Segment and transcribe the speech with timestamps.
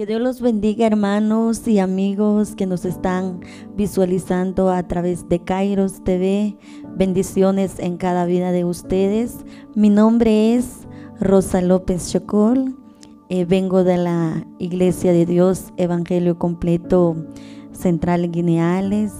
[0.00, 3.40] Que Dios los bendiga hermanos y amigos que nos están
[3.76, 6.56] visualizando a través de Kairos TV.
[6.96, 9.44] Bendiciones en cada vida de ustedes.
[9.74, 10.88] Mi nombre es
[11.20, 12.78] Rosa López Chocol.
[13.28, 17.14] Eh, vengo de la Iglesia de Dios Evangelio Completo
[17.72, 19.12] Central Guineales.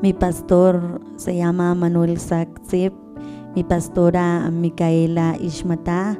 [0.00, 2.94] Mi pastor se llama Manuel Saxep.
[3.54, 6.18] Mi pastora Micaela Ishmatá.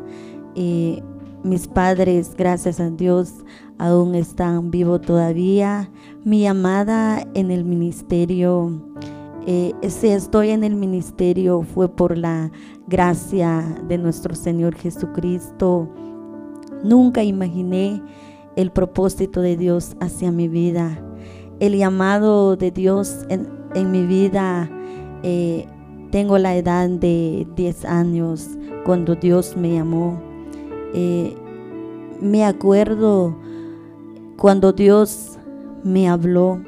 [0.55, 1.03] Eh,
[1.45, 3.45] mis padres, gracias a Dios,
[3.79, 5.91] aún están vivos todavía.
[6.25, 8.81] Mi amada en el ministerio,
[9.47, 12.53] eh, si estoy en el ministerio fue por la
[12.87, 15.89] gracia de nuestro Señor Jesucristo.
[16.85, 18.03] Nunca imaginé
[18.57, 20.99] el propósito de Dios hacia mi vida.
[21.59, 24.71] El llamado de Dios en, mi vida.
[25.23, 25.67] Eh,
[26.11, 28.51] tengo la edad de 10 años
[28.85, 30.32] cuando Dios me llamó.
[30.95, 31.37] Eh,
[32.21, 33.37] me acuerdo
[34.37, 35.39] cuando Dios
[35.85, 36.61] me habló.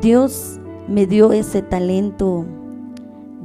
[0.00, 2.44] Dios me dio ese talento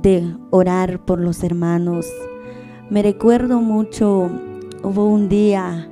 [0.01, 2.07] de orar por los hermanos.
[2.89, 4.29] Me recuerdo mucho,
[4.83, 5.89] hubo un día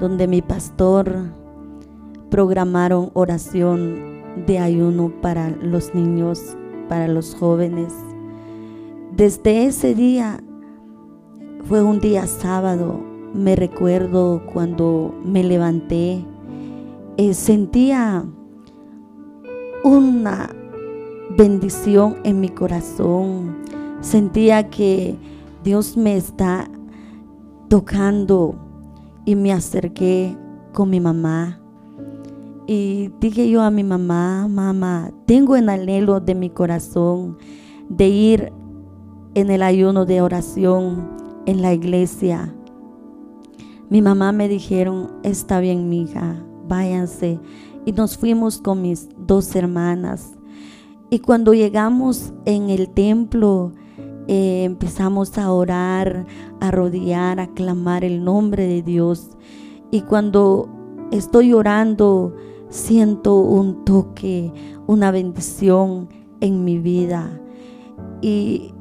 [0.00, 1.30] donde mi pastor
[2.30, 6.56] programaron oración de ayuno para los niños,
[6.88, 7.92] para los jóvenes.
[9.12, 10.42] Desde ese día
[11.68, 13.00] fue un día sábado,
[13.32, 16.22] me recuerdo cuando me levanté,
[17.16, 18.24] eh, sentía
[19.82, 20.50] una
[21.38, 23.56] bendición en mi corazón,
[24.02, 25.16] sentía que
[25.62, 26.68] Dios me está
[27.68, 28.56] tocando
[29.24, 30.36] y me acerqué
[30.72, 31.60] con mi mamá.
[32.66, 37.38] Y dije yo a mi mamá, mamá, tengo el anhelo de mi corazón
[37.88, 38.52] de ir
[39.34, 42.54] en el ayuno de oración en la iglesia.
[43.90, 47.38] Mi mamá me dijeron, está bien, mija, váyanse.
[47.84, 50.32] Y nos fuimos con mis dos hermanas.
[51.10, 53.72] Y cuando llegamos en el templo,
[54.26, 56.26] eh, empezamos a orar,
[56.60, 59.36] a rodear, a clamar el nombre de Dios.
[59.90, 60.68] Y cuando
[61.12, 62.34] estoy orando,
[62.70, 64.52] siento un toque,
[64.86, 66.08] una bendición
[66.40, 67.40] en mi vida.
[68.22, 68.72] Y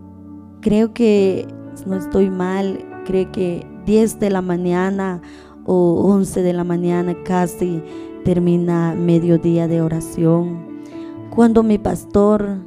[0.62, 1.46] creo que
[1.86, 5.22] no estoy mal, cree que 10 de la mañana
[5.66, 7.82] o 11 de la mañana casi
[8.24, 10.82] termina mediodía de oración.
[11.30, 12.60] Cuando mi pastor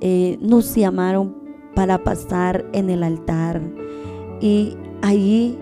[0.00, 1.36] eh, nos llamaron
[1.74, 3.60] para pasar en el altar
[4.40, 5.58] y allí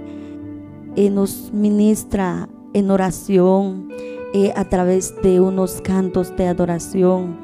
[0.96, 3.88] eh, nos ministra en oración
[4.34, 7.38] eh, a través de unos cantos de adoración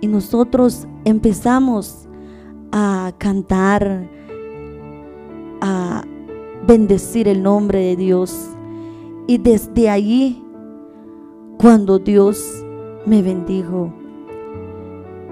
[0.00, 2.08] y nosotros empezamos
[2.72, 4.08] a cantar
[5.60, 6.04] a
[6.66, 8.50] bendecir el nombre de Dios.
[9.26, 10.42] Y desde allí,
[11.58, 12.64] cuando Dios
[13.06, 13.92] me bendijo,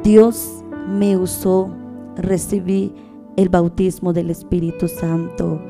[0.03, 1.71] Dios me usó,
[2.17, 2.93] recibí
[3.37, 5.61] el bautismo del Espíritu Santo.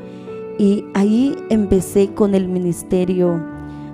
[0.59, 3.41] Y ahí empecé con el ministerio.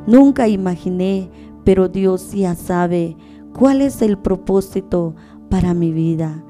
[0.06, 1.30] Nunca imaginé,
[1.64, 3.16] pero Dios ya sabe
[3.52, 5.14] cuál es el propósito
[5.50, 6.44] para mi vida.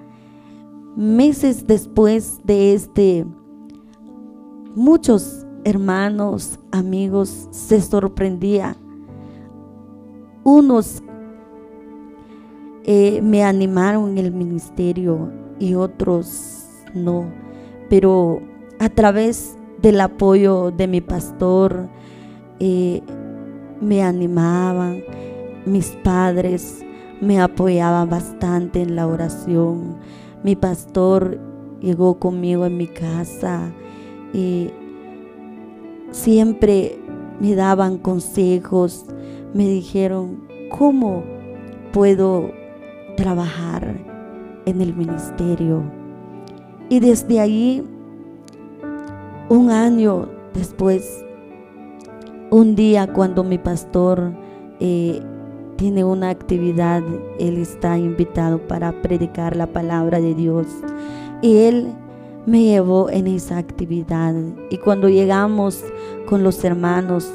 [0.96, 3.26] Meses después de este
[4.74, 8.76] muchos hermanos, amigos se sorprendían.
[10.42, 11.02] Unos
[12.84, 17.32] eh, me animaron en el ministerio y otros no.
[17.88, 18.42] Pero
[18.78, 21.88] a través del apoyo de mi pastor,
[22.58, 23.02] eh,
[23.80, 25.02] me animaban,
[25.66, 26.84] mis padres
[27.20, 29.96] me apoyaban bastante en la oración.
[30.42, 31.40] Mi pastor
[31.80, 33.72] llegó conmigo en mi casa
[34.34, 34.70] y
[36.10, 36.98] siempre
[37.40, 39.06] me daban consejos,
[39.54, 40.42] me dijeron,
[40.76, 41.22] ¿cómo
[41.92, 42.50] puedo
[43.16, 43.96] trabajar
[44.66, 45.84] en el ministerio?
[46.88, 47.86] Y desde ahí,
[49.48, 51.24] un año después,
[52.50, 54.32] un día cuando mi pastor
[54.80, 55.22] eh,
[55.76, 57.02] tiene una actividad,
[57.38, 60.66] él está invitado para predicar la palabra de Dios.
[61.42, 61.94] Y él
[62.46, 64.34] me llevó en esa actividad.
[64.70, 65.84] Y cuando llegamos
[66.26, 67.30] con los hermanos,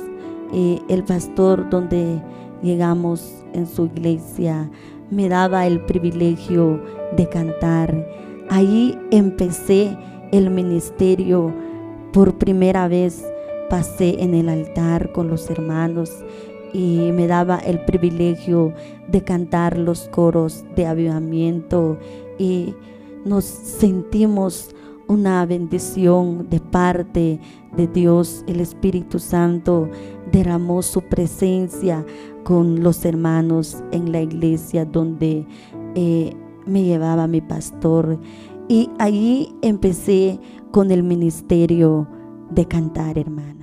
[0.53, 2.21] eh, el pastor donde
[2.61, 4.69] llegamos en su iglesia
[5.09, 6.81] me daba el privilegio
[7.15, 8.07] de cantar.
[8.50, 9.97] Ahí empecé
[10.31, 11.53] el ministerio.
[12.13, 13.23] Por primera vez
[13.69, 16.11] pasé en el altar con los hermanos
[16.73, 18.73] y me daba el privilegio
[19.07, 21.97] de cantar los coros de avivamiento
[22.38, 22.75] y
[23.25, 24.75] nos sentimos
[25.09, 27.39] una bendición de parte
[27.75, 29.89] de Dios, el Espíritu Santo,
[30.31, 32.06] derramó su presencia
[32.44, 35.45] con los hermanos en la iglesia donde
[35.95, 36.35] eh,
[36.67, 38.19] me llevaba mi pastor.
[38.67, 40.39] Y ahí empecé
[40.71, 42.07] con el ministerio
[42.51, 43.58] de cantar, hermana.